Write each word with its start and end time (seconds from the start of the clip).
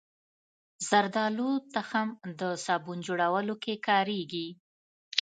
زردالو 0.89 1.51
تخم 1.73 2.07
د 2.39 2.41
صابون 2.65 2.97
جوړولو 3.07 3.55
کې 3.63 3.73
کارېږي. 3.87 4.47